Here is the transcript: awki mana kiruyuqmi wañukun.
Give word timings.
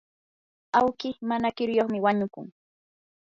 awki 0.77 1.09
mana 1.29 1.47
kiruyuqmi 1.55 1.99
wañukun. 2.05 2.47